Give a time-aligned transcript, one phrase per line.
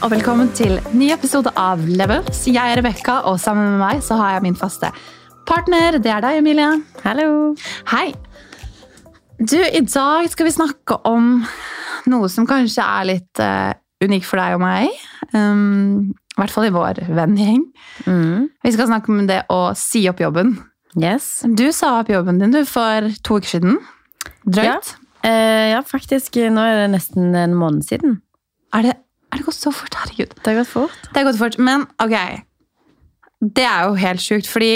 [0.00, 2.46] Og velkommen til ny episode av Levels.
[2.48, 4.88] Jeg er Rebekka, og sammen med meg så har jeg min faste
[5.44, 5.98] partner.
[6.00, 6.70] Det er deg, Emilie.
[7.02, 7.26] Hallo.
[7.90, 8.06] Hei.
[9.36, 11.42] Du, I dag skal vi snakke om
[12.08, 14.88] noe som kanskje er litt uh, unikt for deg og meg.
[15.34, 17.60] Um, I hvert fall i vår vennegjeng.
[18.08, 18.48] Mm.
[18.64, 20.56] Vi skal snakke om det å si opp jobben.
[20.96, 21.42] Yes.
[21.44, 23.76] Du sa opp jobben din du, for to uker siden.
[24.48, 24.94] Drøyt.
[25.28, 26.40] Eh, ja, faktisk.
[26.40, 28.22] Nå er det nesten en måned siden.
[28.72, 28.96] Er, det,
[29.30, 29.94] er det gått så fort?
[30.02, 30.34] Herregud.
[30.40, 31.04] Det har gått fort.
[31.10, 32.16] Det har gått fort, men ok.
[33.40, 34.72] Det er jo helt sjukt, fordi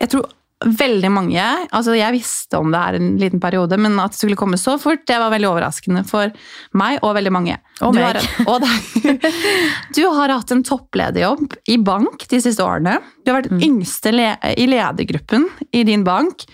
[0.00, 0.28] jeg tror
[0.60, 1.40] veldig mange
[1.72, 4.76] altså Jeg visste om det her en liten periode, men at det skulle komme så
[4.80, 6.32] fort, det var veldig overraskende for
[6.76, 7.56] meg og veldig mange.
[7.80, 8.18] Og du meg.
[8.20, 9.28] Har, og deg.
[9.96, 12.98] Du har hatt en topplederjobb i bank de siste årene.
[13.24, 13.62] Du har vært mm.
[13.70, 16.44] yngste le i ledergruppen i din bank.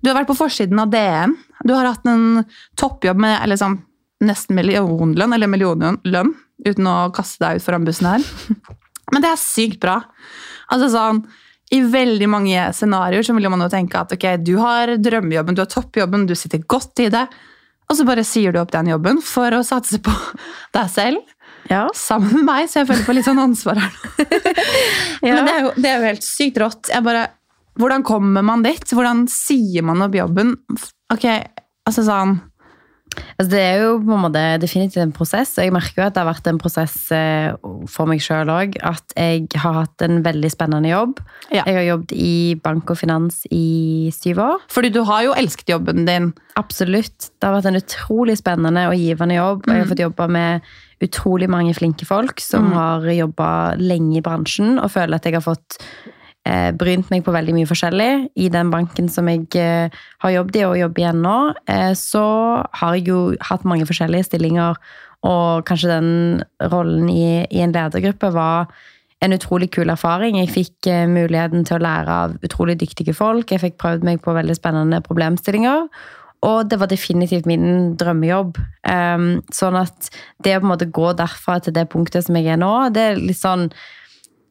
[0.00, 1.36] Du har vært på forsiden av DN.
[1.64, 2.46] Du har hatt en
[2.80, 3.78] toppjobb med eller sånn,
[4.24, 6.32] nesten millionlønn, eller millionlønn,
[6.64, 8.26] uten å kaste deg ut foran bussen her.
[9.12, 9.98] Men det er sykt bra.
[10.72, 11.24] Altså sånn,
[11.74, 15.64] I veldig mange scenarioer så vil man jo tenke at ok, du har drømmejobben, du
[15.64, 17.26] har toppjobben, du sitter godt i det,
[17.84, 20.14] og så bare sier du opp den jobben for å satse på
[20.76, 21.34] deg selv.
[21.70, 21.86] Ja.
[21.96, 24.00] Sammen med meg, så jeg føler på litt sånn ansvar her.
[25.24, 25.38] Ja.
[25.38, 26.88] Men det er, jo, det er jo helt sykt rått.
[26.92, 27.22] Jeg bare,
[27.80, 28.82] hvordan kommer man dit?
[28.92, 30.50] Hvordan sier man opp jobben?
[31.14, 31.24] Ok,
[31.88, 32.34] altså sånn
[33.34, 35.56] Altså, det er jo på en måte definitivt en prosess.
[35.58, 37.52] og Jeg merker jo at det har vært en prosess eh,
[37.90, 38.78] for meg sjøl òg.
[38.84, 41.20] At jeg har hatt en veldig spennende jobb.
[41.50, 41.64] Ja.
[41.64, 44.64] Jeg har jobbet i bank og finans i syv år.
[44.72, 46.32] Fordi du har jo elsket jobben din.
[46.60, 47.30] Absolutt.
[47.38, 49.68] Det har vært en utrolig spennende og givende jobb.
[49.68, 53.48] Jeg har fått jobbe med utrolig mange flinke folk som har jobba
[53.80, 55.78] lenge i bransjen, og føler at jeg har fått
[56.76, 58.10] brynt meg på veldig mye forskjellig.
[58.36, 59.94] I den banken som jeg eh,
[60.24, 61.36] har jobbet i og jobber igjen nå,
[61.72, 62.24] eh, så
[62.80, 64.76] har jeg jo hatt mange forskjellige stillinger,
[65.24, 66.10] og kanskje den
[66.72, 68.68] rollen i, i en ledergruppe var
[69.24, 70.36] en utrolig kul erfaring.
[70.42, 73.48] Jeg fikk eh, muligheten til å lære av utrolig dyktige folk.
[73.48, 75.88] Jeg fikk prøvd meg på veldig spennende problemstillinger.
[76.44, 78.58] Og det var definitivt min drømmejobb.
[79.56, 80.10] Sånn at
[80.44, 83.04] det å på en måte gå derfra til det punktet som jeg er nå, det
[83.14, 83.70] er litt sånn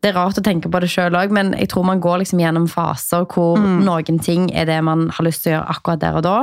[0.04, 2.42] det er rart å tenke på det sjøl òg, men jeg tror man går liksom
[2.44, 6.20] gjennom faser hvor noen ting er det man har lyst til å gjøre akkurat der
[6.20, 6.38] og da.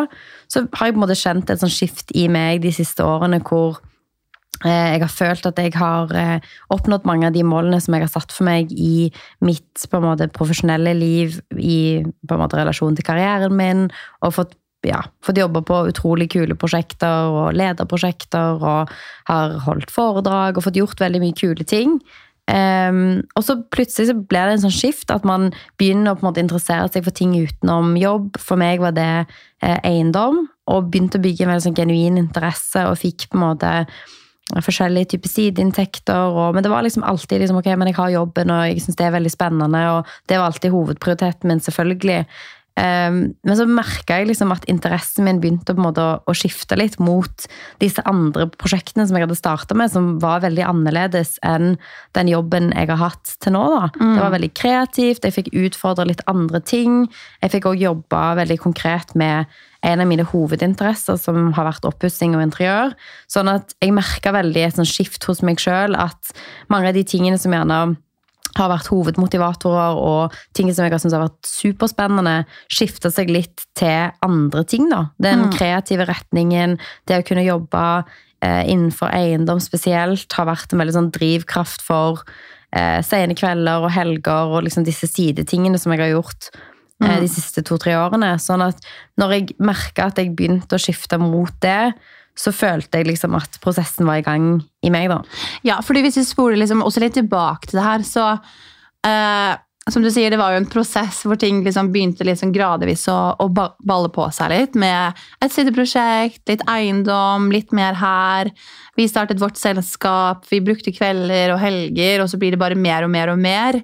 [0.48, 3.42] Så har jeg på en måte kjent et sånt skift i meg de siste årene
[3.44, 3.76] hvor
[4.64, 8.06] eh, jeg har følt at jeg har eh, oppnådd mange av de målene som jeg
[8.06, 9.10] har satt for meg i
[9.44, 13.86] mitt på en måte profesjonelle liv, i på en måte relasjon til karrieren min,
[14.24, 14.56] og fått
[14.88, 18.92] ja, fått jobbe på utrolig kule prosjekter og lederprosjekter og
[19.28, 21.98] har holdt foredrag og fått gjort veldig mye kule ting.
[22.50, 26.24] Ehm, og så plutselig så ble det en sånn skift at man begynner å på
[26.24, 28.38] en måte interessere seg for ting utenom jobb.
[28.40, 32.86] For meg var det eh, eiendom, og begynte å bygge en veldig sånn genuin interesse
[32.88, 33.74] og fikk på en måte
[34.58, 36.32] forskjellige typer sideinntekter.
[36.34, 38.98] Og, men det var liksom alltid liksom, ok, men jeg har jobben, og jeg syns
[38.98, 39.82] det er veldig spennende.
[39.94, 42.24] Og det var alltid hovedprioriteten min, selvfølgelig.
[42.80, 47.44] Um, men så merka jeg liksom at interessen min begynte å, å skifte litt mot
[47.82, 51.74] disse andre prosjektene som jeg hadde starta med, som var veldig annerledes enn
[52.16, 53.64] den jobben jeg har hatt til nå.
[53.74, 53.90] Da.
[53.98, 57.02] Det var veldig kreativt, jeg fikk utfordre litt andre ting.
[57.44, 59.50] Jeg fikk òg jobba veldig konkret med
[59.84, 62.94] en av mine hovedinteresser, som har vært oppussing og interiør.
[63.32, 66.32] Sånn at jeg merka veldig et skift hos meg sjøl, at
[66.72, 67.98] mange av de tingene som gjerne
[68.58, 72.36] har vært hovedmotivatorer og ting som jeg har syntes har vært superspennende,
[72.72, 74.88] skifta seg litt til andre ting.
[74.92, 75.06] da.
[75.22, 76.78] Den kreative retningen,
[77.10, 77.84] det å kunne jobbe
[78.42, 82.24] eh, innenfor eiendom spesielt, har vært en veldig sånn drivkraft for
[82.74, 86.50] eh, sene kvelder og helger og liksom disse sidetingene som jeg har gjort
[87.04, 88.34] eh, de siste to-tre årene.
[88.42, 88.80] Sånn at
[89.20, 91.92] når jeg merka at jeg begynte å skifte mot det,
[92.38, 94.52] så følte jeg liksom at prosessen var i gang
[94.86, 95.20] i meg, da.
[95.66, 98.28] Ja, fordi hvis vi spoler liksom også litt tilbake til det her, så
[99.06, 99.58] eh,
[99.90, 103.34] Som du sier, det var jo en prosess hvor ting liksom begynte sånn gradvis å,
[103.42, 104.76] å balle på seg litt.
[104.78, 108.52] Med et sideprosjekt, litt eiendom, litt mer her.
[108.94, 113.08] Vi startet vårt selskap, vi brukte kvelder og helger, og så blir det bare mer
[113.08, 113.80] og mer og mer.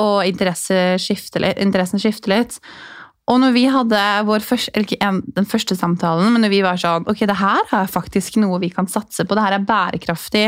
[0.00, 2.60] Og interessen skifter litt, interessen skifter litt.
[3.32, 6.58] Og når vi hadde vår første, eller ikke en, den første samtalen, men når vi
[6.60, 9.32] var sånn Ok, det her er faktisk noe vi kan satse på.
[9.38, 10.42] Det her er bærekraftig.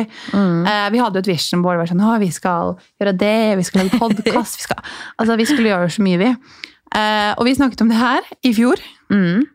[0.69, 1.79] Eh, vi hadde jo et vision board.
[1.79, 4.59] Vi, var sånn, å, vi skal gjøre det, vi skal lage podkast.
[4.61, 4.83] vi, skal,
[5.23, 6.29] altså, vi skulle gjøre så mye, vi.
[6.97, 8.83] Eh, og vi snakket om det her i fjor.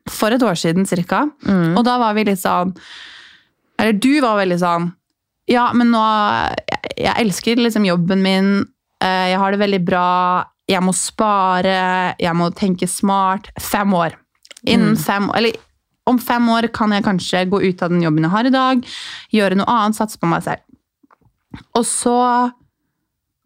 [0.10, 1.26] For et år siden cirka.
[1.78, 2.74] Og da var vi litt sånn
[3.82, 4.86] Eller du var veldig sånn
[5.52, 8.52] Ja, men nå Jeg, jeg elsker liksom jobben min.
[9.04, 10.06] eh, jeg har det veldig bra.
[10.72, 12.16] Jeg må spare.
[12.22, 13.52] Jeg må tenke smart.
[13.60, 14.16] Fem år.
[14.70, 15.58] Innen fem Eller
[16.10, 18.86] om fem år kan jeg kanskje gå ut av den jobben jeg har i dag,
[19.34, 20.64] gjøre noe annet, satse på meg selv.
[21.78, 22.18] Og så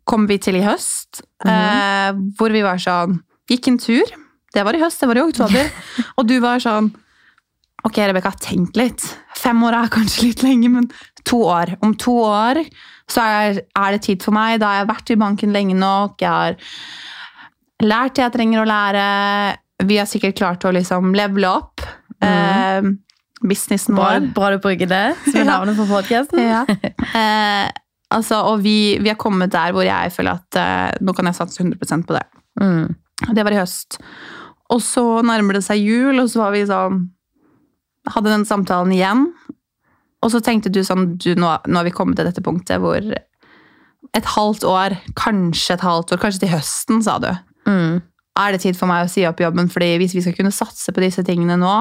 [0.08, 4.10] kom vi til i høst, eh, hvor vi var sånn Gikk en tur.
[4.56, 5.68] Det var i høst, det var i oktober.
[6.18, 6.90] og du var sånn
[7.86, 9.04] Ok, Rebekka, tenk litt.
[9.38, 10.88] Fem år er kanskje litt lenge, men
[11.22, 11.76] to år.
[11.86, 12.64] Om to år
[13.12, 14.58] så er, er det tid for meg.
[14.64, 16.18] Da har jeg vært i banken lenge nok.
[16.18, 16.58] Jeg har
[17.84, 19.06] lært det jeg trenger å lære.
[19.86, 21.84] Vi har sikkert klart å liksom levele opp
[22.24, 22.86] eh,
[23.44, 24.30] businessen Bra, vår.
[24.36, 26.40] bra du bruker det som er navnet på podkasten.
[26.40, 26.62] Ja.
[27.16, 27.68] Eh,
[28.16, 31.40] altså, og vi, vi har kommet der hvor jeg føler at eh, nå kan jeg
[31.42, 32.24] satse 100% på det.
[32.62, 32.96] Mm.
[33.36, 34.00] Det var i høst.
[34.74, 37.04] Og så nærmer det seg jul, og så var vi sånn
[38.06, 39.24] Hadde den samtalen igjen.
[40.22, 43.02] Og så tenkte du sånn du, nå, nå har vi kommet til dette punktet hvor
[44.16, 47.32] et halvt år, kanskje et halvt år, kanskje til høsten, sa du.
[47.70, 48.04] Mm.
[48.36, 49.70] Er det tid for meg å si opp jobben?
[49.72, 51.76] Fordi hvis vi skal kunne satse på disse tingene nå,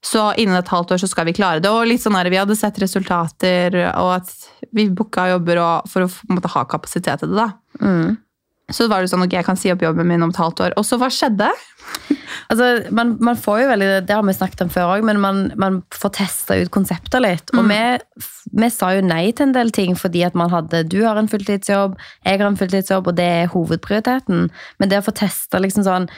[0.00, 1.70] så innen et halvt år så skal vi klare det.
[1.72, 4.30] Og litt sånn der, vi hadde sett resultater, og at
[4.76, 5.60] vi booka jobber
[5.90, 7.42] for å måte, ha kapasitet til det.
[7.42, 7.84] da.
[7.84, 8.16] Mm.
[8.74, 10.76] Så var det sånn, ok, jeg kan si opp jobben min om et halvt år.
[10.80, 11.50] Og så hva skjedde?
[12.50, 15.42] Altså, man, man får jo veldig, Det har vi snakket om før òg, men man,
[15.60, 17.52] man får testa ut konsepter litt.
[17.54, 17.78] Og vi,
[18.62, 21.30] vi sa jo nei til en del ting fordi at man hadde Du har en
[21.30, 21.94] fulltidsjobb,
[22.26, 24.48] jeg har en fulltidsjobb, og det er hovedprioriteten.
[24.50, 26.10] Men det å få testa liksom sånn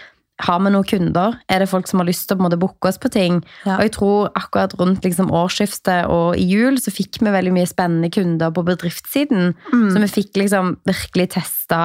[0.42, 1.36] har vi noen kunder?
[1.52, 3.42] Er det folk som har lyst til å på booke oss på ting?
[3.66, 3.76] Ja.
[3.76, 7.68] Og jeg tror akkurat rundt liksom årsskiftet og i jul så fikk vi veldig mye
[7.68, 9.52] spennende kunder på bedriftssiden.
[9.70, 11.82] Så vi fikk liksom virkelig testa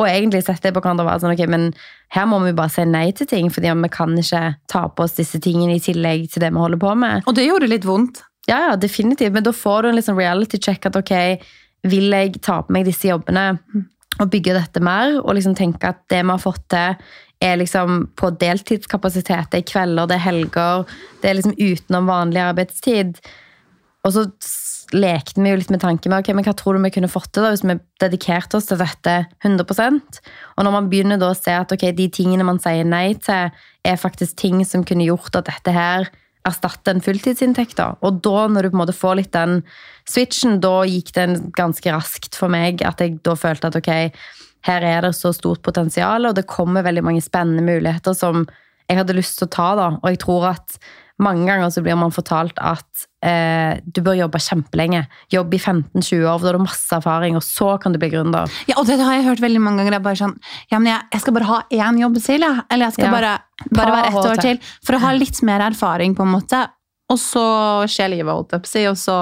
[0.00, 1.66] og egentlig sette det på hverandre og være sånn, ok, men
[2.16, 4.42] her må vi bare si nei til ting, fordi vi kan ikke
[4.72, 7.26] ta på oss disse tingene i tillegg til det vi holder på med.
[7.28, 8.22] Og det gjorde litt vondt.
[8.48, 9.34] Ja, ja, definitivt.
[9.36, 11.12] Men da får du en liksom reality check at ok,
[11.90, 13.52] vil jeg ta på meg disse jobbene
[14.20, 16.96] og bygge dette mer, og liksom tenke at det vi har fått til,
[17.40, 19.52] er liksom på deltidskapasitet.
[19.52, 20.90] Det er kvelder, det er helger,
[21.22, 23.20] det er liksom utenom vanlig arbeidstid.
[24.06, 24.26] Og så
[24.96, 27.30] lekte vi jo litt med tanken med ok, men hva tror du vi kunne fått
[27.34, 30.18] til da, hvis vi dedikerte oss til dette 100%
[30.56, 33.52] Og når man begynner da å se at ok, de tingene man sier nei til,
[33.86, 36.10] er faktisk ting som kunne gjort at dette her
[36.48, 37.76] erstatter en fulltidsinntekt.
[37.76, 37.94] da.
[38.00, 39.60] Og da, når du på en måte får litt den
[40.08, 42.80] switchen, da gikk den ganske raskt for meg.
[42.86, 43.92] At jeg da følte at ok,
[44.68, 48.46] her er det så stort potensial, og det kommer veldig mange spennende muligheter som
[48.88, 49.68] jeg hadde lyst til å ta.
[49.78, 49.88] da.
[50.00, 50.80] Og jeg tror at
[51.22, 55.02] mange ganger så blir man fortalt at eh, du bør jobbe kjempelenge.
[55.32, 58.50] Jobb i 15-20 år, da har du masse erfaring, og så kan du bli gründer.
[58.70, 59.98] Ja, og det har jeg hørt veldig mange ganger.
[59.98, 60.34] Jeg bare sånn,
[60.72, 62.64] ja, men jeg, jeg skal bare ha én jobb til, jeg.
[62.70, 63.14] Eller jeg skal Ja.
[63.18, 63.34] bare,
[63.70, 64.60] bare være ett år til.
[64.86, 66.64] For å ha litt mer erfaring, på en måte.
[67.10, 67.44] Og så
[67.90, 69.16] skjer livet, holdt jeg på å si, og så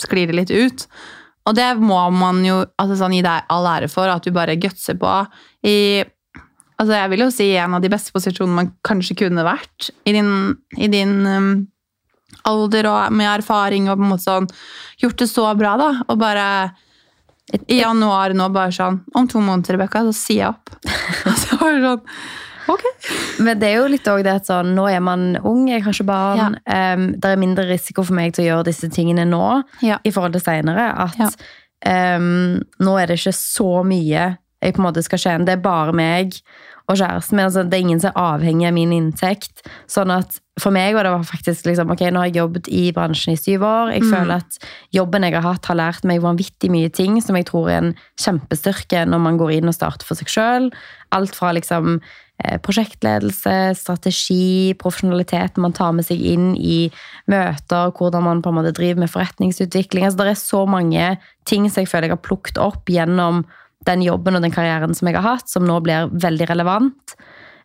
[0.00, 0.86] sklir det litt ut.
[1.48, 4.58] Og det må man jo altså sånn, gi deg all ære for, at du bare
[4.60, 5.12] gutser på.
[5.66, 6.04] I,
[6.80, 10.14] altså jeg vil jo si en av de beste posisjonene man kanskje kunne vært i
[10.16, 10.30] din,
[10.80, 11.50] i din um,
[12.48, 14.48] alder og med erfaring og på en måte sånn
[15.02, 15.90] gjort det så bra, da.
[16.08, 16.46] Og bare
[17.68, 20.70] i januar nå bare sånn Om to måneder, Rebekka, så sier jeg opp.
[21.42, 22.04] så var det sånn
[22.70, 22.84] Ok.
[23.42, 25.90] Men det er jo litt også det at sånn, nå er man ung, jeg har
[25.96, 26.54] ikke barn.
[26.70, 29.40] Um, det er mindre risiko for meg til å gjøre disse tingene nå
[29.82, 29.96] Ja.
[30.06, 30.84] i forhold til senere.
[31.08, 32.16] At Ja.
[32.16, 35.46] um, nå er det ikke så mye jeg på en måte skal tjene.
[35.48, 36.36] Det er bare meg
[36.90, 37.46] og kjæresten min.
[37.46, 39.62] Altså, det er ingen som er avhengig av min inntekt.
[39.90, 43.34] Sånn at for meg var det faktisk liksom, ok, nå har jeg jobbet i bransjen
[43.34, 43.92] i syv år.
[43.94, 44.58] Jeg føler at
[44.94, 47.92] jobben jeg har hatt, har lært meg vanvittig mye ting som jeg tror er en
[48.20, 50.68] kjempestyrke når man går inn og starter for seg sjøl.
[51.16, 56.82] Alt fra liksom eh, prosjektledelse, strategi, profesjonalitet man tar med seg inn i
[57.30, 60.04] møter, hvordan man på en måte driver med forretningsutvikling.
[60.04, 61.14] Altså, det er så mange
[61.48, 63.46] ting som jeg føler jeg har plukket opp gjennom
[63.86, 67.14] den jobben og den karrieren som jeg har hatt, som nå blir veldig relevant.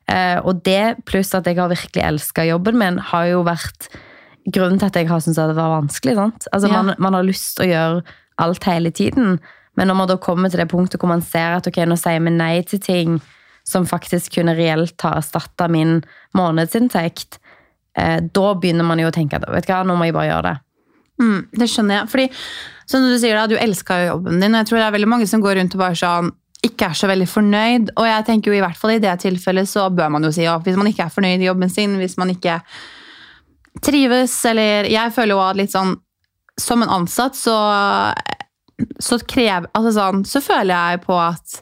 [0.07, 3.89] Eh, og det, pluss at jeg har virkelig elska jobben min, har jo vært
[4.45, 6.15] grunnen til at jeg har syntes det var vanskelig.
[6.15, 6.47] Sant?
[6.53, 6.81] Altså, Ja.
[6.81, 8.03] man, man har lyst til å gjøre
[8.37, 9.39] alt hele tiden,
[9.75, 12.21] men når man da kommer til det punktet hvor man ser at ok, nå sier
[12.23, 13.17] vi nei til ting
[13.65, 16.03] som faktisk kunne reelt ha erstatta min
[16.37, 17.39] månedsinntekt,
[17.97, 20.29] eh, da begynner man jo å tenke at vet du hva, nå må jeg bare
[20.29, 20.55] gjøre det.
[21.21, 22.09] Mm, det skjønner jeg.
[22.11, 22.25] Fordi,
[22.89, 25.11] som du sier da, du elska jo jobben din, og jeg tror det er veldig
[25.13, 26.33] mange som går rundt og bare sånn
[26.65, 27.91] ikke er så veldig fornøyd.
[27.93, 30.47] Og jeg tenker jo i hvert fall i det tilfellet så bør man jo si
[30.49, 30.65] opp.
[30.65, 32.59] Hvis man ikke er fornøyd i jobben sin, hvis man ikke
[33.85, 35.97] trives, eller Jeg føler jo at litt sånn
[36.55, 37.57] Som en ansatt så
[38.99, 41.61] så krever altså sånn, så føler jeg på at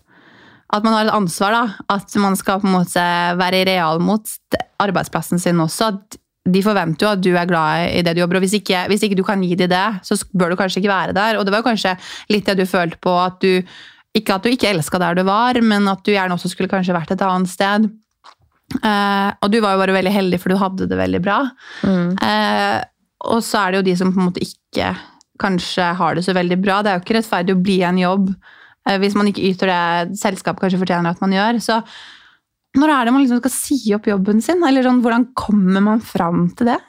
[0.73, 1.53] at man har et ansvar.
[1.53, 3.03] da, At man skal på en måte
[3.37, 4.25] være real mot
[4.81, 5.91] arbeidsplassen sin også.
[5.93, 8.83] at De forventer jo at du er glad i det du jobber, og hvis ikke,
[8.91, 11.39] hvis ikke du kan gi dem det, så bør du kanskje ikke være der.
[11.39, 11.95] Og det var kanskje
[12.33, 13.61] litt det du følte på, at du
[14.13, 16.93] ikke at du ikke elska der du var, men at du gjerne også skulle kanskje
[16.93, 17.87] vært et annet sted.
[18.73, 21.39] Eh, og du var jo bare veldig heldig, for du hadde det veldig bra.
[21.81, 22.11] Mm.
[22.21, 22.79] Eh,
[23.33, 24.91] og så er det jo de som på en måte ikke
[25.41, 26.81] kanskje har det så veldig bra.
[26.81, 30.19] Det er jo ikke rettferdig å bli en jobb eh, hvis man ikke yter det
[30.21, 31.61] selskapet kanskje fortjener at man gjør.
[31.63, 31.79] Så
[32.79, 34.63] når er det man liksom skal si opp jobben sin?
[34.65, 36.79] Eller sånn, hvordan kommer man fram til det?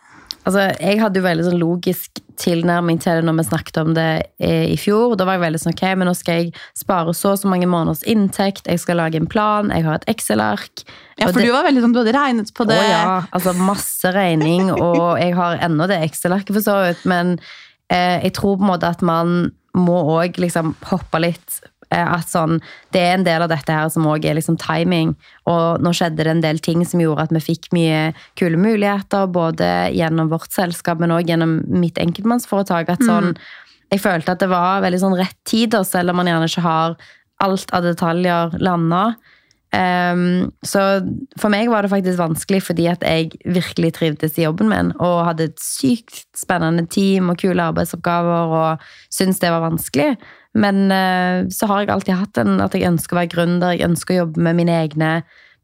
[0.44, 4.08] Altså, jeg hadde jo veldig sånn logisk tilnærming til det når vi snakket om det
[4.42, 5.14] eh, i fjor.
[5.16, 7.68] Da var jeg veldig sånn, ok, men nå skal jeg spare så og så mange
[7.70, 10.84] måneders inntekt, jeg skal lage en plan, jeg har et Excel-ark.
[11.16, 12.76] Ja, for det, du var veldig sånn, du hadde regnet på det.
[12.76, 17.36] Å ja, altså masse regning, og jeg har ennå det Excel-arket for så vidt, men
[17.88, 22.60] eh, jeg tror på en måte at man må òg liksom hoppe litt at sånn,
[22.92, 25.14] Det er en del av dette her som også er liksom timing.
[25.46, 29.26] Og nå skjedde det en del ting som gjorde at vi fikk mye kule muligheter.
[29.26, 32.88] Både gjennom vårt selskap, men òg gjennom mitt enkeltmannsforetak.
[32.88, 33.36] at sånn,
[33.92, 36.96] Jeg følte at det var veldig sånn rett tid, selv om man gjerne ikke har
[37.40, 39.14] alt av detaljer landa.
[39.74, 41.02] Um, så
[41.40, 45.24] for meg var det faktisk vanskelig fordi at jeg virkelig trivdes i jobben min og
[45.26, 50.12] hadde et sykt spennende team og kule arbeidsoppgaver og syntes det var vanskelig.
[50.54, 53.88] Men uh, så har jeg alltid hatt en at jeg ønsker å være gründer, jeg
[53.88, 55.12] ønsker å jobbe med mine egne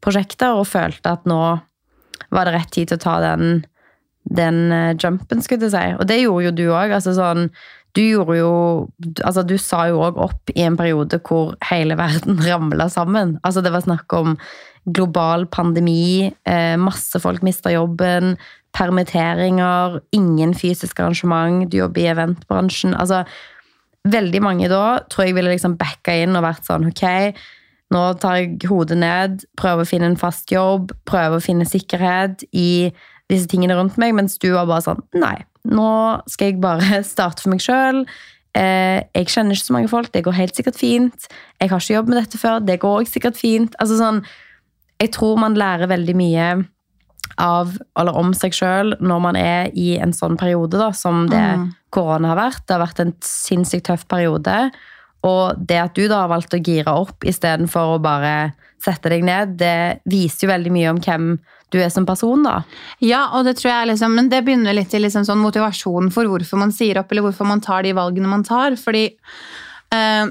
[0.03, 1.41] prosjekter og følte at nå
[2.31, 3.61] var det rett tid til å ta den,
[4.27, 5.85] den uh, jumpen, skulle jeg si.
[5.99, 6.95] Og det gjorde jo du òg.
[6.97, 7.47] Altså sånn,
[7.95, 8.51] du gjorde jo
[9.25, 13.37] altså Du sa jo òg opp i en periode hvor hele verden ramla sammen.
[13.43, 14.37] Altså Det var snakk om
[14.81, 18.33] global pandemi, eh, masse folk mista jobben,
[18.73, 22.95] permitteringer, ingen fysisk arrangement, du jobber i eventbransjen.
[22.97, 23.21] Altså
[24.09, 27.03] Veldig mange da tror jeg ville liksom backa inn og vært sånn Ok,
[27.93, 32.45] nå tar jeg hodet ned, prøver å finne en fast jobb, prøver å finne sikkerhet
[32.49, 32.89] i
[33.31, 35.37] disse tingene rundt meg, mens du var bare sånn Nei,
[35.69, 35.91] nå
[36.31, 38.05] skal jeg bare starte for meg sjøl.
[38.57, 41.27] Eh, jeg kjenner ikke så mange folk, det går helt sikkert fint.
[41.61, 43.77] Jeg har ikke jobbet med dette før, det går også sikkert fint.
[43.79, 44.23] Altså sånn,
[45.01, 46.47] jeg tror man lærer veldig mye
[47.41, 51.45] av, eller om seg sjøl når man er i en sånn periode da, som det
[51.61, 51.69] Mm.
[51.93, 52.65] Korona har vært.
[52.65, 54.57] Det har vært en sinnssykt tøff periode.
[55.27, 59.25] Og det at du da har valgt å gire opp istedenfor å bare sette deg
[59.25, 61.33] ned, det viser jo veldig mye om hvem
[61.71, 62.61] du er som person, da.
[63.03, 66.27] Ja, og det tror jeg liksom, men det begynner litt i liksom sånn motivasjonen for
[66.27, 68.75] hvorfor man sier opp, eller hvorfor man tar de valgene man tar.
[68.81, 70.25] Fordi eh,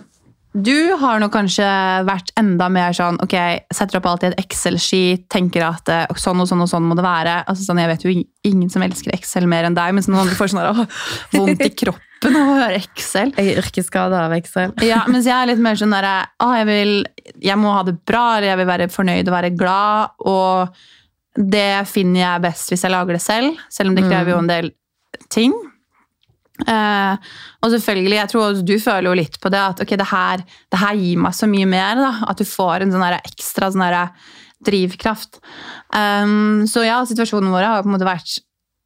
[0.53, 1.67] du har nok kanskje
[2.09, 3.35] vært enda mer sånn ok,
[3.75, 7.05] setter opp alltid et Excel-skit, tenker at eh, sånn og sånn og sånn må det
[7.07, 7.37] være.
[7.47, 8.15] Altså sånn, Jeg vet jo
[8.51, 11.05] ingen som elsker Excel mer enn deg, men sånn, du får sånn der, åh,
[11.37, 13.31] vondt i kroppen av å høre Excel.
[13.39, 14.75] Jeg er yrkesskada av Excel.
[14.83, 16.17] Ja, mens jeg er litt mer sånn derre
[16.59, 20.17] jeg, vil- jeg må ha det bra, eller jeg vil være fornøyd og være glad.
[20.27, 20.83] Og
[21.39, 24.51] det finner jeg best hvis jeg lager det selv, selv om det krever jo en
[24.51, 24.73] del
[25.31, 25.55] ting.
[26.67, 30.45] Eh, og selvfølgelig, jeg tror du føler jo litt på det, at ok, det her,
[30.73, 31.97] det her gir meg så mye mer.
[32.01, 33.89] da, At du får en sånn ekstra sånn
[34.61, 35.41] drivkraft.
[35.97, 38.35] Um, så ja, situasjonene våre har på en måte vært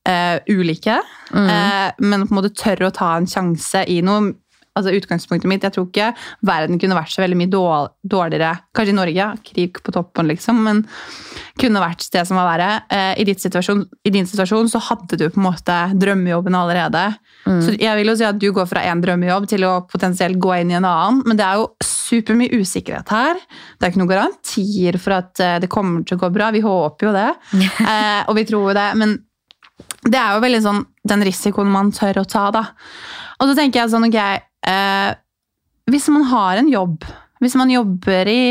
[0.06, 1.00] uh, ulike.
[1.34, 4.36] Eh, men på en måte tørre å ta en sjanse i noe.
[4.74, 6.12] Altså utgangspunktet mitt, Jeg tror ikke
[6.42, 7.52] verden kunne vært så veldig mye
[8.02, 8.52] dårligere.
[8.74, 10.84] Kanskje i Norge, krig på toppen, liksom, men
[11.60, 12.70] kunne vært det som var verre.
[12.90, 17.04] Eh, i, I din situasjon så hadde du på en måte drømmejobben allerede.
[17.44, 20.54] Så jeg vil jo si at du går fra en drømmejobb til å potensielt gå
[20.58, 23.38] inn i en annen, men det er jo supermye usikkerhet her.
[23.76, 26.48] Det er ikke noen garantier for at eh, det kommer til å gå bra.
[26.54, 27.28] Vi håper jo det,
[27.84, 28.88] eh, og vi tror jo det.
[28.98, 29.20] men
[30.04, 32.66] det er jo veldig sånn den risikoen man tør å ta, da.
[33.40, 34.18] Og så tenker jeg sånn, ok
[34.68, 35.14] eh,
[35.90, 37.04] Hvis man har en jobb,
[37.44, 38.42] hvis man jobber i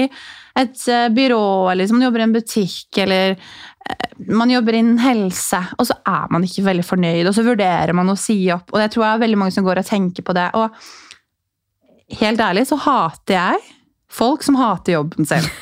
[0.60, 5.02] et eh, byrå, eller hvis man jobber i en butikk, eller eh, man jobber innen
[5.02, 8.70] helse, og så er man ikke veldig fornøyd, og så vurderer man å si opp.
[8.72, 10.50] Og det tror jeg er veldig mange som går og tenker på det.
[10.60, 13.64] Og helt ærlig så hater jeg
[14.14, 15.46] folk som hater jobben sin.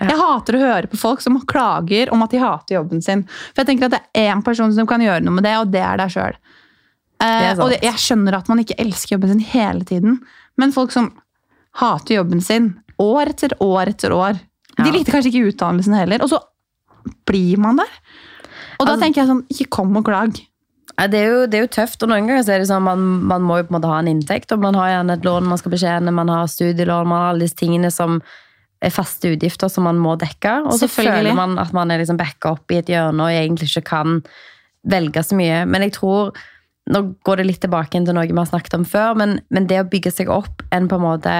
[0.00, 3.24] Jeg hater å høre på folk som klager om at de hater jobben sin.
[3.50, 5.72] For jeg tenker at det er én person som kan gjøre noe med det, og
[5.74, 6.38] det er deg sjøl.
[7.20, 10.20] Er og det, jeg skjønner at man ikke elsker jobben sin hele tiden,
[10.58, 11.10] men folk som
[11.80, 14.38] hater jobben sin år etter år etter år
[14.80, 14.92] De Ja.
[14.94, 16.38] likte kanskje ikke utdannelsen heller, og så
[17.26, 17.90] blir man der.
[18.78, 20.32] Og da Altså- tenker jeg sånn, ikke kom og klag.
[20.32, 22.98] Det, er jo, det er jo tøft, og noen ganger så er det sånn man,
[23.24, 25.44] man må jo på en måte ha en inntekt, og man har gjerne et lån
[25.48, 28.22] man skal betjene, man har studielån, man har alle disse tingene som
[28.82, 32.16] er faste utgifter som man må dekke, og så føler man at man er liksom
[32.16, 34.22] backa opp i et hjørne og egentlig ikke kan
[34.88, 35.66] velge så mye.
[35.68, 36.32] Men jeg tror,
[36.90, 39.82] nå går det litt tilbake til noe vi har snakket om før, men, men det
[39.82, 41.34] å bygge seg opp en på en måte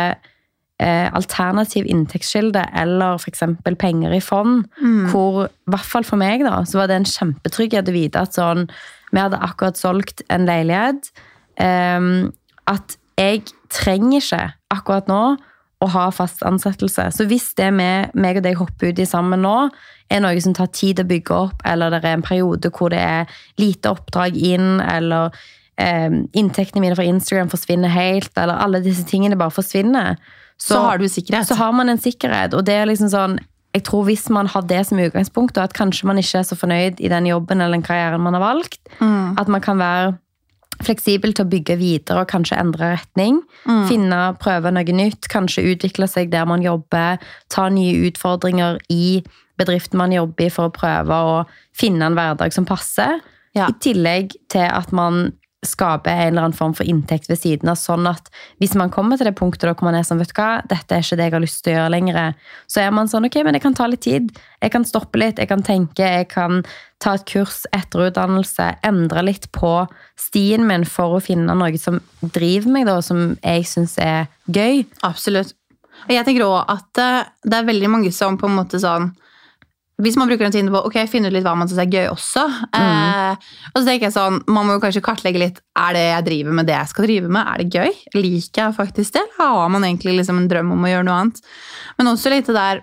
[0.80, 3.44] eh, alternativ inntektskilde, eller f.eks.
[3.80, 4.66] penger i fond,
[5.11, 8.37] hvor, i hvert fall for meg, da, så var det en kjempetrygghet å vite at
[8.37, 8.68] sånn
[9.11, 11.09] Vi hadde akkurat solgt en leilighet.
[11.59, 12.04] Eh,
[12.70, 13.42] at jeg
[13.75, 15.23] trenger ikke akkurat nå
[15.80, 17.06] å ha fast ansettelse.
[17.16, 19.54] Så hvis det med meg og deg hopper ut i sammen nå,
[20.10, 23.00] er noe som tar tid å bygge opp, eller det er en periode hvor det
[23.00, 23.30] er
[23.62, 25.30] lite oppdrag inn, eller
[25.80, 30.16] eh, inntektene mine fra Instagram forsvinner helt, eller alle disse tingene bare forsvinner,
[30.60, 31.46] Så har du sikkerhet.
[31.49, 32.52] så har man en sikkerhet.
[32.54, 33.38] Og det er liksom sånn
[33.72, 36.56] jeg tror Hvis man har det som utgangspunkt, og at kanskje man ikke er så
[36.58, 39.38] fornøyd i den jobben eller den karrieren man har valgt, Mm.
[39.38, 40.18] at man kan være
[40.87, 43.40] fleksibel til å bygge videre og kanskje endre retning.
[43.66, 43.84] Mm.
[43.90, 47.20] Finne, prøve noe nytt, kanskje utvikle seg der man jobber.
[47.52, 49.20] Ta nye utfordringer i
[49.60, 51.37] bedriften man jobber i for å prøve å
[51.76, 53.20] finne en hverdag som passer.
[53.56, 53.66] Ja.
[53.66, 55.32] I tillegg til at man
[55.67, 58.31] skaper en eller annen form for inntekt ved siden av, sånn at
[58.62, 60.97] hvis man kommer til det punktet da hvor man er sånn, vet du hva, dette
[60.97, 62.38] er ikke det jeg har lyst til å gjøre lenger,
[62.71, 64.31] så er man sånn, ok, men det kan ta litt tid.
[64.62, 66.62] Jeg kan stoppe litt, jeg kan tenke, jeg kan
[67.00, 69.75] ta et kurs, etterutdannelse, endre litt på
[70.21, 74.87] stien min for å finne noe som driver meg da, som jeg synes er gøy.
[75.07, 75.57] Absolutt.
[76.09, 79.11] Og Jeg tenker også at eh, det er veldig mange som på en måte sånn
[80.04, 82.09] hvis man bruker den tiden på ok, finne ut litt hva man syns er gøy
[82.11, 82.45] også.
[82.76, 86.26] Eh, og så tenker jeg sånn, Man må jo kanskje kartlegge litt er det jeg
[86.28, 87.50] driver med det jeg skal drive med.
[87.50, 88.00] Er det gøy?
[88.16, 89.25] Liker jeg faktisk det?
[89.38, 91.40] Eller har man egentlig liksom en drøm om å gjøre noe annet?
[91.99, 92.83] Men også litt det der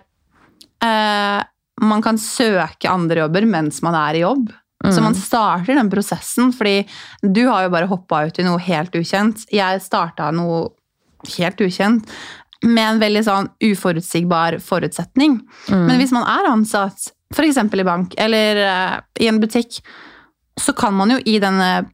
[0.86, 1.42] eh,
[1.88, 4.50] Man kan søke andre jobber mens man er i jobb.
[4.88, 6.84] Så man starter den prosessen, fordi
[7.26, 9.48] du har jo bare hoppa ut i noe helt ukjent.
[9.52, 10.68] Jeg starta noe
[11.34, 12.14] helt ukjent
[12.66, 15.40] med en veldig sånn uforutsigbar forutsetning.
[15.70, 17.60] Men hvis man er ansatt, f.eks.
[17.60, 19.82] i bank eller uh, i en butikk,
[20.58, 21.86] så kan man jo i denne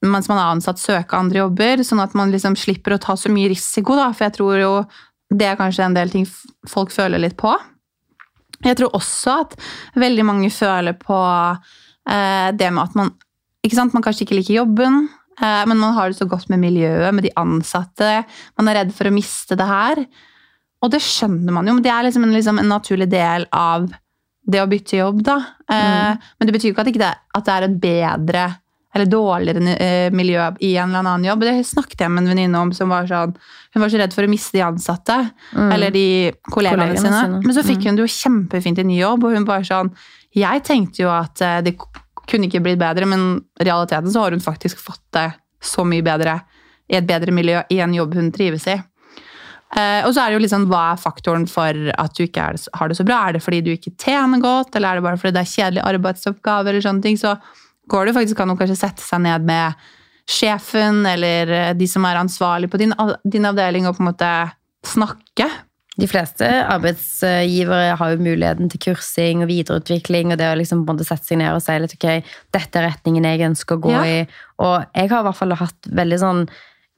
[0.00, 3.28] mens man er ansatt, søke andre jobber, sånn at man liksom slipper å ta så
[3.32, 4.08] mye risiko, da.
[4.16, 4.72] For jeg tror jo
[5.30, 6.24] det er kanskje en del ting
[6.68, 7.52] folk føler litt på.
[8.64, 9.56] Jeg tror også at
[10.00, 13.12] veldig mange føler på uh, det med at man
[13.60, 13.92] ikke sant?
[13.96, 15.04] Man kanskje ikke liker jobben,
[15.40, 18.10] men man har det så godt med miljøet, med de ansatte.
[18.60, 20.04] Man er redd for å miste det her.
[20.80, 23.88] Og det skjønner man jo, men det er liksom en, liksom en naturlig del av
[24.50, 25.36] det å bytte jobb, da.
[25.70, 26.20] Mm.
[26.38, 28.44] Men det betyr jo ikke at, det, at det er et bedre
[28.90, 31.44] eller dårligere eh, miljø i en eller annen jobb.
[31.46, 33.36] Det snakket jeg med en venninne om som var sånn
[33.70, 35.18] Hun var så redd for å miste de ansatte.
[35.54, 36.06] Eller de
[36.50, 37.12] kollegaene sine.
[37.14, 37.42] sine.
[37.44, 39.92] Men så fikk hun det jo kjempefint i ny jobb, og hun bare sånn
[40.34, 41.76] Jeg tenkte jo at eh, det
[42.30, 45.28] kunne ikke blitt bedre, men i realiteten så har hun faktisk fått det
[45.62, 46.38] så mye bedre
[46.90, 48.78] i et bedre miljø i en jobb hun trives i.
[49.70, 52.58] Eh, og så er det jo liksom, Hva er faktoren for at du ikke er,
[52.74, 53.20] har det så bra?
[53.28, 55.88] Er det fordi du ikke tjener godt, eller er det bare fordi det er kjedelige
[55.92, 56.72] arbeidsoppgaver?
[56.72, 57.36] eller sånne ting, Så
[57.90, 59.74] går det faktisk an å kanskje sette seg ned med
[60.30, 62.92] sjefen eller de som er ansvarlig på din,
[63.26, 64.30] din avdeling, og på en måte
[64.86, 65.48] snakke.
[65.98, 71.26] De fleste arbeidsgivere har jo muligheten til kursing og videreutvikling, og det å liksom sette
[71.26, 74.04] seg ned og si litt, ok, dette er retningen jeg ønsker å gå Ja.
[74.04, 74.26] i.
[74.62, 76.48] Og jeg har i hvert fall hatt veldig sånn,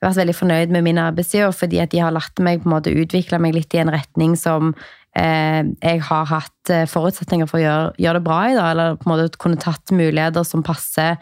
[0.02, 2.92] vært veldig fornøyd med min arbeidsgiver, fordi at de har latt meg på en måte
[2.94, 4.74] utvikle meg litt i en retning som
[5.16, 8.96] eh, jeg har hatt eh, forutsetninger for å gjøre, gjøre det bra i, da, eller
[8.96, 11.16] på en måte kunne tatt muligheter som passer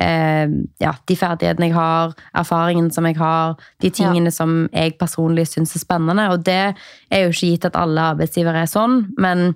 [0.00, 0.46] eh,
[0.82, 5.74] ja, de ferdighetene jeg har, erfaringen som jeg har, de tingene som jeg personlig syns
[5.76, 6.28] er spennende.
[6.34, 6.74] Og det
[7.10, 9.52] er jo ikke gitt at alle arbeidsgivere er sånn, men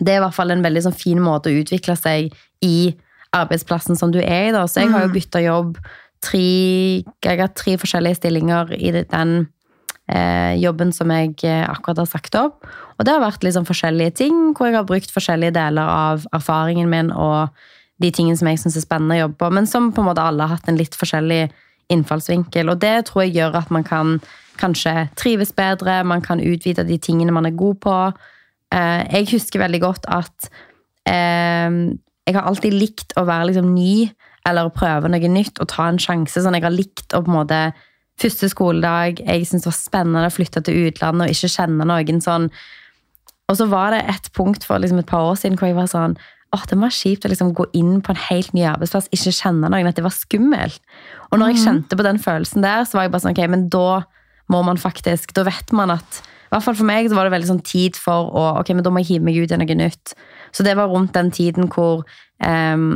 [0.00, 2.32] det er i hvert fall en veldig sånn fin måte å utvikle seg
[2.64, 2.94] i
[3.34, 4.54] arbeidsplassen som du er i.
[4.54, 4.64] da.
[4.66, 5.78] Så jeg har jo bytta jobb
[6.24, 6.46] tre,
[7.02, 9.34] jeg har tre forskjellige stillinger i den
[10.08, 12.64] eh, jobben som jeg eh, akkurat har sagt opp.
[12.98, 16.90] Og det har vært liksom forskjellige ting, hvor jeg har brukt forskjellige deler av erfaringen
[16.90, 17.54] min og
[18.04, 20.24] de tingene som jeg syns er spennende å jobbe på, men som på en måte
[20.24, 21.46] alle har hatt en litt forskjellig
[21.92, 22.70] innfallsvinkel.
[22.72, 24.18] Og det tror jeg gjør at man kan
[24.60, 27.96] kanskje trives bedre, man kan utvide de tingene man er god på.
[28.74, 30.50] Eh, jeg husker veldig godt at
[31.10, 31.80] eh,
[32.24, 34.06] jeg har alltid likt å være liksom ny,
[34.48, 36.40] eller å prøve noe nytt og ta en sjanse.
[36.40, 37.64] Sånn, jeg har likt å på en måte
[38.14, 42.20] Første skoledag, jeg syntes det var spennende å flytte til utlandet og ikke kjenne noen
[42.22, 42.44] sånn.
[43.50, 45.90] Og så var det et punkt for liksom et par år siden hvor jeg var
[45.90, 46.14] sånn
[46.54, 49.70] åh, det var kjipt å liksom gå inn på en helt ny arbeidsplass, ikke kjenne
[49.72, 50.78] noen, at det var skummelt.
[51.30, 53.66] Og når jeg kjente på den følelsen der, så var jeg bare sånn, ok, men
[53.72, 53.88] da
[54.52, 57.34] må man faktisk, da vet man at, i hvert fall for meg så var det
[57.34, 59.76] veldig sånn tid for å, ok, men da må jeg hive meg ut i noe
[59.80, 60.14] nytt.
[60.54, 62.04] Så det var rundt den tiden hvor
[62.38, 62.90] um,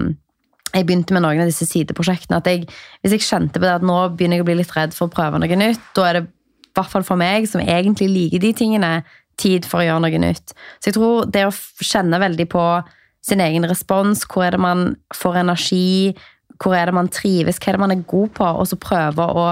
[0.75, 2.67] jeg begynte med noen av disse sideprosjektene, at jeg,
[3.03, 5.15] hvis jeg kjente på det at nå begynner jeg å bli litt redd for å
[5.15, 8.53] prøve noe nytt, da er det i hvert fall for meg, som egentlig liker de
[8.55, 8.93] tingene,
[9.39, 10.55] tid for å gjøre noe nytt.
[10.79, 12.63] Så jeg tror det å kjenne veldig på
[13.29, 16.15] sin egen respons, hvor er det man får energi,
[16.63, 19.27] hvor er det man trives, hva er det man er god på, og så prøve
[19.29, 19.51] å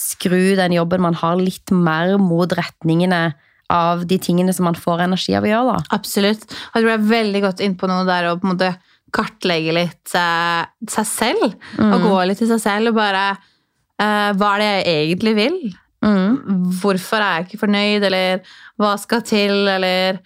[0.00, 3.30] skru den jobben man har litt mer mot retningene
[3.70, 5.74] av de tingene som man får energi av å gjøre.
[5.76, 5.94] da.
[5.94, 6.46] Absolutt.
[6.48, 8.72] Jeg tror jeg er veldig godt innpå noe der å på en måte
[9.14, 11.46] kartlegge litt eh, seg selv.
[11.78, 15.60] Og gå litt i seg selv og bare eh, Hva er det jeg egentlig vil?
[16.00, 16.70] Mm.
[16.80, 20.20] Hvorfor er jeg ikke fornøyd, eller hva skal til, eller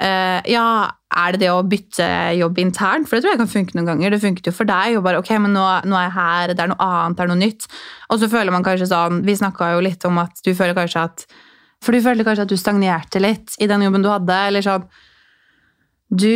[0.00, 0.64] Ja,
[1.12, 2.06] er det det å bytte
[2.38, 3.08] jobb internt?
[3.08, 4.10] For det tror jeg kan funke noen ganger.
[4.14, 4.96] Det funket jo for deg.
[4.96, 7.28] og bare, ok, men nå, nå er jeg her, det er noe annet, det er
[7.32, 7.66] noe nytt.
[8.08, 11.02] Og så føler man kanskje sånn Vi snakka jo litt om at du føler kanskje
[11.04, 11.26] at
[11.84, 14.86] For du følte kanskje at du stagnerte litt i den jobben du hadde, eller sånn
[16.10, 16.30] Du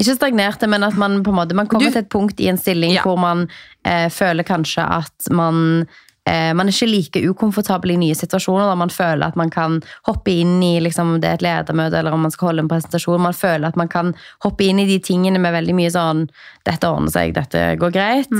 [0.00, 2.48] Ikke stagnerte, men at man på en måte Man kommer Du- til et punkt i
[2.48, 3.02] en stilling Ja.
[3.02, 3.48] hvor man
[3.84, 5.86] eh, føler kanskje at man eh,
[6.30, 10.30] man er ikke like ukomfortabel i nye situasjoner da man føler at man kan hoppe
[10.42, 13.24] inn i liksom, det er et ledermøte eller om man skal holde en presentasjon.
[13.24, 14.12] Man føler at man kan
[14.44, 16.28] hoppe inn i de tingene med veldig mye sånn
[16.62, 18.30] Dette ordner seg, dette går greit.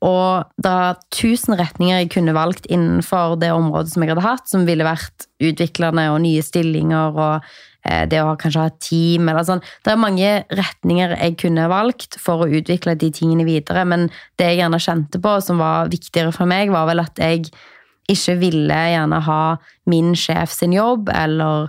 [0.00, 4.48] Og det er tusen retninger jeg kunne valgt innenfor det området som jeg hadde hatt,
[4.48, 7.66] som ville vært utviklende og nye stillinger og eh,
[8.10, 9.62] det å kanskje ha et team eller sånn.
[9.84, 14.08] Det er mange retninger jeg kunne valgt for å utvikle de tingene videre, men
[14.40, 17.46] det jeg gjerne kjente på, som var viktigere for meg, var vel at jeg
[18.10, 19.42] ikke ville gjerne ha
[19.90, 21.68] min sjef sin jobb, eller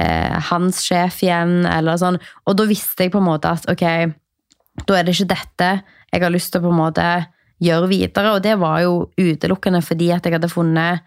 [0.00, 2.20] eh, hans sjef igjen, eller sånn.
[2.48, 3.84] Og da visste jeg på en måte at ok,
[4.84, 5.70] da er det ikke dette
[6.14, 7.08] jeg har lyst til å på en måte
[7.64, 11.04] gjøre videre, og det var jo utelukkende fordi at jeg hadde funnet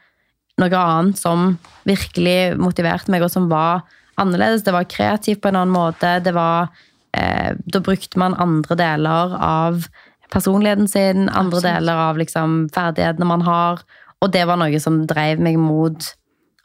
[0.57, 1.51] noe annet som
[1.85, 3.85] virkelig motiverte meg, og som var
[4.17, 4.63] annerledes.
[4.63, 6.19] Det var kreativt på en annen måte.
[6.23, 6.67] Det var,
[7.13, 9.85] eh, da brukte man andre deler av
[10.33, 11.63] personligheten sin, andre Absolutt.
[11.63, 13.79] deler av liksom, ferdighetene man har.
[14.21, 16.13] Og det var noe som drev meg mot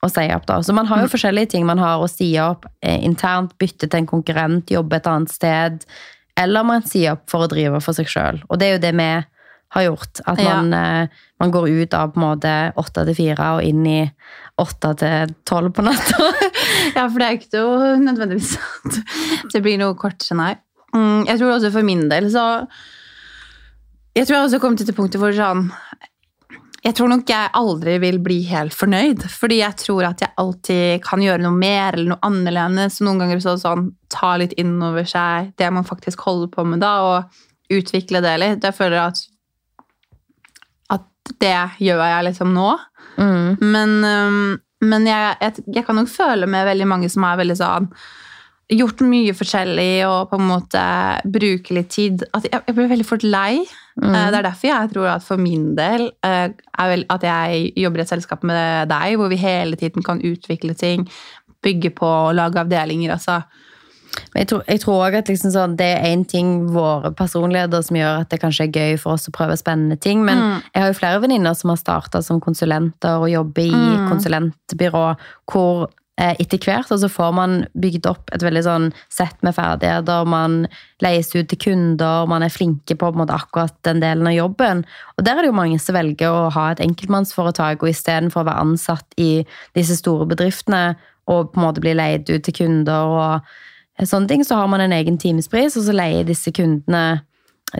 [0.02, 0.46] å si opp.
[0.46, 0.56] da.
[0.62, 4.00] Så man har jo forskjellige ting man har å si opp eh, internt, bytte til
[4.00, 5.84] en konkurrent, jobbe et annet sted.
[6.36, 8.40] Eller man sier opp for å drive for seg sjøl.
[8.50, 9.10] Og det er jo det vi
[9.76, 10.20] har gjort.
[10.26, 10.56] At Ja.
[10.62, 11.06] man, eh,
[11.40, 14.10] man går ut av på en måte åtte til fire og inn i
[14.58, 16.18] åtte til tolv på natta.
[16.96, 20.54] Ja, for det er ikke noe nødvendigvis at det blir noe kort, nei.
[20.92, 22.42] Mm, jeg tror også for min del så
[24.12, 25.70] Jeg tror jeg også kom til det punktet hvor sånn
[26.84, 31.04] Jeg tror nok jeg aldri vil bli helt fornøyd, fordi jeg tror at jeg alltid
[31.06, 32.98] kan gjøre noe mer eller noe annerledes.
[32.98, 36.64] Så noen ganger så sånn ta litt inn over seg det man faktisk holder på
[36.66, 38.66] med da, og utvikle det litt.
[38.66, 39.22] Jeg føler at
[40.92, 42.68] at det gjør jeg liksom nå.
[43.14, 43.62] Mm.
[43.62, 44.50] Men, øhm,
[44.82, 47.88] men jeg, jeg, jeg kan nok føle med veldig mange som er veldig sånn
[48.72, 50.82] Gjort mye forskjellig og på en måte
[51.28, 52.22] bruker litt tid.
[52.32, 53.58] At jeg, jeg blir veldig fort lei.
[54.00, 54.06] Mm.
[54.06, 56.54] Eh, Det er derfor jeg tror at for min del eh,
[56.88, 60.72] vel at jeg jobber i et selskap med deg, hvor vi hele tiden kan utvikle
[60.78, 61.04] ting,
[61.60, 63.12] bygge på og lage avdelinger.
[63.18, 63.42] altså.
[64.32, 67.82] Men jeg tror, jeg tror også at liksom sånn, det er én ting våre personligheter
[67.84, 70.24] som gjør at det kanskje er gøy for oss å prøve spennende ting.
[70.24, 70.62] Men Mm.
[70.74, 74.08] jeg har jo flere venninner som har starta som konsulenter og jobber i Mm.
[74.10, 75.16] konsulentbyrå,
[75.50, 80.26] hvor eh, etter hvert så får man bygd opp et veldig sånn sett med ferdigheter.
[80.26, 80.68] Man
[81.00, 84.84] leies ut til kunder, man er flinke på, på måte, akkurat den delen av jobben.
[85.18, 88.46] Og der er det jo mange som velger å ha et enkeltmannsforetak, og istedenfor å
[88.46, 89.44] være ansatt i
[89.74, 90.96] disse store bedriftene
[91.28, 93.40] og på en måte bli leid ut til kunder og
[94.00, 97.22] sånne ting, så har man en egen timespris, og så leier disse kundene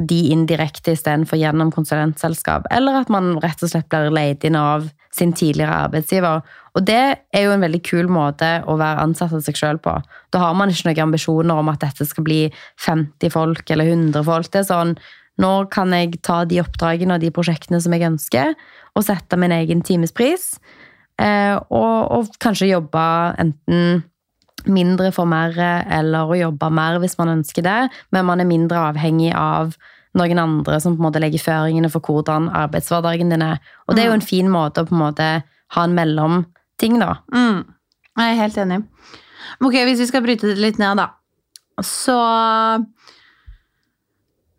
[0.01, 2.65] de inn direkte istedenfor gjennom konsulentselskap.
[2.73, 6.41] Eller at man rett og slett blir leid inn av sin tidligere arbeidsgiver.
[6.73, 7.01] Og det
[7.37, 9.99] er jo en veldig kul måte å være ansatt av seg sjøl på.
[10.33, 12.47] Da har man ikke noen ambisjoner om at dette skal bli
[12.81, 14.49] 50 folk eller 100 folk.
[14.53, 14.95] Det er sånn
[15.41, 18.53] nå kan jeg ta de oppdragene og de prosjektene som jeg ønsker,
[18.93, 20.55] og sette min egen timespris.
[21.21, 23.05] Eh, og, og kanskje jobbe
[23.41, 24.03] enten
[24.71, 25.57] mindre for mer,
[25.91, 27.81] eller å jobbe mer hvis man ønsker det,
[28.15, 29.75] men man er mindre avhengig av
[30.19, 33.63] noen andre som på en måte legger føringene for hvordan arbeidshverdagen din er.
[33.89, 35.29] Og det er jo en fin måte å på en måte
[35.73, 37.15] ha en mellomting, da.
[37.33, 37.63] Mm.
[38.21, 38.83] Jeg er helt enig.
[39.63, 41.09] Ok, Hvis vi skal bryte det litt ned, da,
[41.81, 42.19] så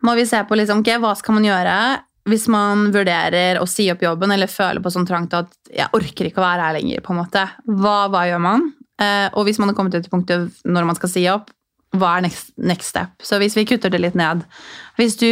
[0.04, 1.76] må vi se på liksom, okay, hva skal man gjøre
[2.28, 6.30] hvis man vurderer å si opp jobben eller føler på sånn trangt at jeg orker
[6.30, 7.02] ikke å være her lenger.
[7.04, 7.42] på en måte.
[7.68, 8.70] Hva, hva gjør man?
[9.02, 11.50] Eh, og hvis man har kommet til punktet når man skal si opp,
[11.94, 13.14] hva er next, next step?
[13.22, 14.42] Så hvis vi kutter det litt ned
[14.98, 15.28] Hvis du,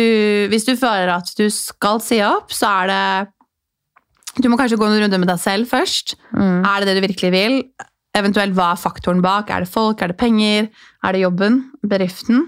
[0.51, 4.87] hvis du føler at du skal si opp, så er det Du må kanskje gå
[4.87, 6.15] en runde med deg selv først.
[6.31, 6.63] Mm.
[6.63, 7.57] Er det det du virkelig vil?
[8.17, 9.51] Eventuelt hva er faktoren bak?
[9.51, 10.01] Er det folk?
[10.01, 10.71] Er det penger?
[11.03, 11.59] Er det jobben?
[11.83, 12.47] Bedriften?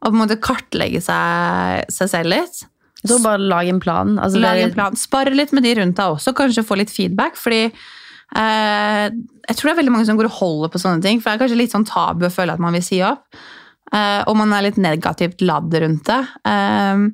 [0.00, 2.64] Og på en måte kartlegge seg, seg selv litt.
[3.06, 4.16] Så bare lag en plan.
[4.18, 4.98] Altså, lag en plan.
[4.98, 7.38] Spare litt med de rundt deg også, kanskje få litt feedback.
[7.38, 7.68] fordi
[8.34, 11.20] jeg tror det er veldig mange som går og holder på sånne ting.
[11.22, 13.24] For det er kanskje litt sånn tabu å føle at man vil si opp.
[13.94, 16.22] Eh, og man er litt negativt ladd rundt det.
[16.50, 17.04] Eh,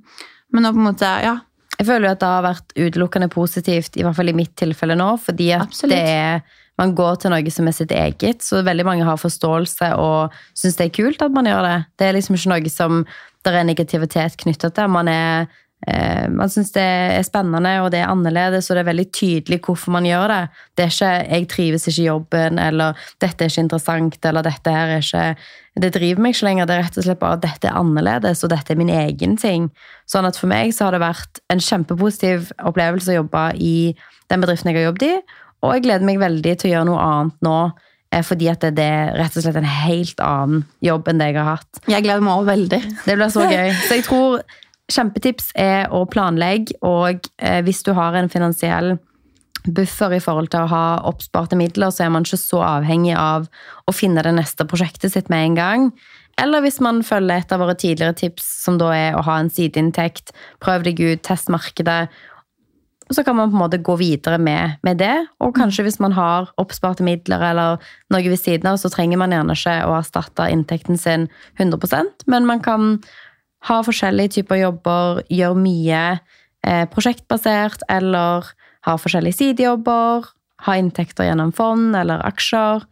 [0.53, 1.39] men nå på en måte, ja.
[1.79, 4.95] Jeg føler jo at det har vært utelukkende positivt, i hvert fall i mitt tilfelle
[4.99, 5.97] nå, fordi at Absolutt.
[5.97, 9.89] det er, man går til noe som er sitt eget, så veldig mange har forståelse
[9.99, 11.79] og syns det er kult at man gjør det.
[11.99, 13.01] Det er liksom ikke noe som
[13.43, 14.93] det er negativitet knyttet til.
[14.93, 15.59] Man er eh,
[16.31, 19.91] man syns det er spennende og det er annerledes, og det er veldig tydelig hvorfor
[19.97, 20.43] man gjør det.
[20.79, 24.71] Det er ikke 'jeg trives ikke i jobben', eller 'dette er ikke interessant', eller 'dette
[24.71, 25.37] her er ikke
[25.81, 26.67] Det driver meg ikke lenger.
[26.67, 29.37] Det er rett og slett bare at dette er annerledes, og dette er min egen
[29.37, 29.71] ting.
[30.07, 33.95] Sånn at for meg så har det vært en kjempepositiv opplevelse å jobbe i
[34.29, 35.15] den bedriften jeg har jobbet i,
[35.63, 37.73] og jeg gleder meg veldig til å gjøre noe annet nå.
[38.13, 41.37] eh, Fordi at det er rett og slett en helt annen jobb enn det jeg
[41.41, 41.81] har hatt.
[41.89, 42.83] Jeg gleder meg også veldig.
[43.07, 43.73] Det blir så gøy.
[43.89, 44.43] Så jeg tror
[44.93, 48.97] kjempetips er å planlegge, og eh, hvis du har en finansiell
[49.63, 53.47] buffer i forhold til å ha oppsparte midler, så er man ikke så avhengig av
[53.87, 55.87] å finne det neste prosjektet sitt med en gang.
[56.41, 59.53] Eller hvis man følger et av våre tidligere tips, som da er å ha en
[59.53, 60.33] sideinntekt,
[60.65, 62.09] prøv deg ut, test markedet,
[63.13, 65.15] så kan man på en måte gå videre med, med det.
[65.45, 67.83] Og kanskje hvis man har oppsparte midler eller
[68.15, 71.29] noe ved siden av, så trenger man gjerne ikke å erstatte inntekten sin
[71.61, 72.97] 100% men man kan
[73.69, 76.03] ha forskjellige typer jobber, gjør mye
[76.67, 78.49] eh, prosjektbasert, eller
[78.87, 80.27] har forskjellige sidejobber,
[80.67, 82.83] har inntekter gjennom fond eller aksjer.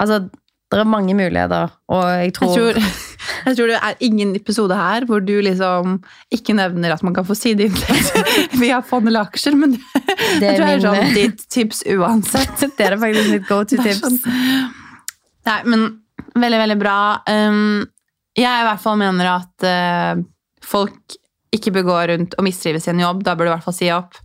[0.00, 0.24] Altså,
[0.72, 2.86] det er mange muligheter, og jeg tror, Jeg tror,
[3.46, 6.00] jeg tror det er ingen episode her hvor du liksom
[6.34, 8.16] ikke nevner at man kan få sideinntekt
[8.62, 9.76] via fond eller aksjer, men
[10.40, 12.64] det, er jeg tror sånn ditt tips uansett.
[12.78, 14.00] det er faktisk mitt go to-tips.
[14.02, 14.72] sånn-
[15.44, 15.86] Nei, men
[16.34, 16.96] veldig, veldig bra.
[17.28, 17.84] Um,
[18.38, 20.24] jeg i hvert fall mener at uh,
[20.64, 21.18] folk
[21.54, 23.22] ikke bør gå rundt og mistrives i en jobb.
[23.26, 24.18] Da bør du i hvert fall si opp.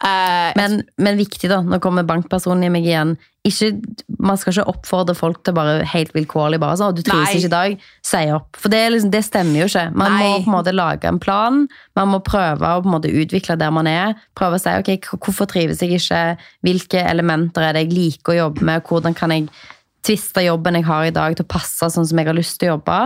[0.00, 1.58] Uh, Men, men viktig, da.
[1.66, 3.16] Nå kommer bankpersonen i meg igjen.
[3.44, 3.72] Ikke,
[4.20, 7.48] man skal ikke oppfordre folk til bare helt vilkårlig bare sånn, «Å, du trives ikke
[7.48, 8.56] i dag, si opp.
[8.60, 9.84] For det, liksom, det stemmer jo ikke.
[9.96, 11.62] Man må på en måte lage en plan.
[11.96, 14.14] Man må prøve å på en måte utvikle der man er.
[14.36, 16.22] Prøve å si ok, hvorfor trives jeg ikke,
[16.68, 19.48] hvilke elementer er det jeg liker å jobbe med, hvordan kan jeg
[20.06, 22.70] tviste jobben jeg har i dag til å passe sånn som jeg har lyst til
[22.70, 22.98] å jobbe.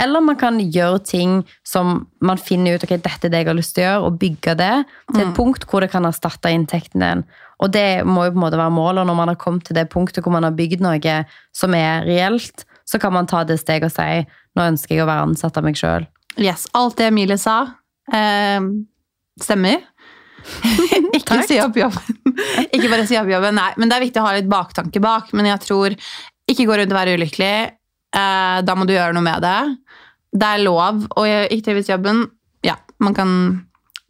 [0.00, 1.36] Eller man kan gjøre ting
[1.66, 4.18] som man finner ut ok, dette er det jeg har lyst til å gjøre, og
[4.22, 4.72] bygge det
[5.12, 7.24] til et punkt hvor det kan erstatte inntekten din.
[7.60, 9.06] Og det må jo på en måte være målet.
[9.06, 11.16] Når man har kommet til det punktet hvor man har bygd noe
[11.56, 14.24] som er reelt, så kan man ta det steget og si
[14.58, 16.08] nå ønsker jeg å være ansatt av meg sjøl.
[16.40, 17.60] yes, alt det Emilie sa,
[18.10, 18.58] eh,
[19.40, 19.84] stemmer.
[21.16, 22.18] ikke si opp jobben.
[22.74, 23.70] ikke bare si opp jobben, nei.
[23.78, 25.32] Men det er viktig å ha litt baktanke bak.
[25.36, 25.96] Men jeg tror
[26.50, 27.54] ikke gå rundt og være ulykkelig.
[28.10, 29.58] Eh, da må du gjøre noe med det.
[30.30, 32.24] Det er lov å ikke trives i jobben.
[32.66, 33.32] Ja, man kan,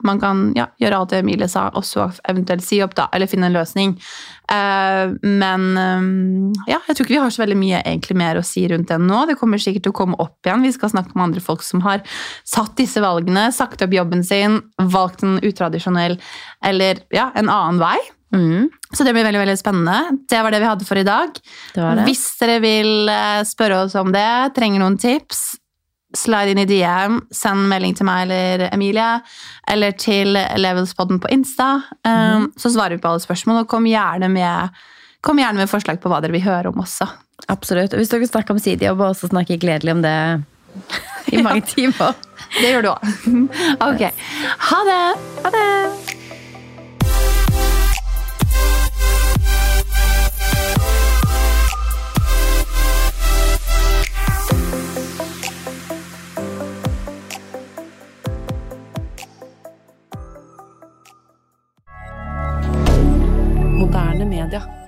[0.05, 3.09] man kan ja, gjøre alt det Emilie sa, og så eventuelt si opp, da.
[3.17, 3.95] Eller finne en løsning.
[4.53, 6.07] Eh, men eh,
[6.73, 9.01] ja, jeg tror ikke vi har så veldig mye egentlig mer å si rundt det
[9.05, 9.25] nå.
[9.31, 10.65] Det kommer sikkert til å komme opp igjen.
[10.67, 12.05] Vi skal snakke med andre folk som har
[12.49, 14.61] satt disse valgene, sagt opp jobben sin,
[14.93, 16.19] valgt en utradisjonell
[16.67, 17.99] eller ja, en annen vei.
[18.35, 20.19] Mm, Så det blir veldig veldig spennende.
[20.31, 21.33] Det var det vi hadde for i dag.
[21.75, 22.05] det det.
[22.07, 25.57] Hvis dere vil eh, spørre oss om det, trenger noen tips,
[26.17, 29.21] slide inn i DM, send melding til meg eller Emilie,
[29.71, 31.83] eller til Levelspodden på Insta.
[32.07, 34.71] Um, Så svarer vi på alle spørsmål, og kom gjerne, med,
[35.23, 37.07] kom gjerne med forslag på hva dere vil høre om også.
[37.49, 37.95] Absolutt.
[37.95, 40.17] Og hvis dere snakker om sidejobb, så snakker jeg gledelig om det
[41.31, 42.15] i mange timer.
[42.59, 43.13] Det gjør du òg.
[43.91, 44.09] ok.
[44.71, 45.03] Ha det!
[45.47, 46.20] Ha det!
[64.49, 64.80] rien.